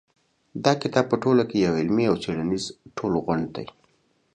دا 0.65 0.73
کتاب 0.81 1.05
په 1.09 1.17
ټوله 1.23 1.43
کې 1.49 1.57
یو 1.65 1.73
علمي 1.79 2.05
او 2.09 2.15
څېړنیز 2.23 2.63
ټولغونډ 2.97 3.45
دی. 3.55 3.67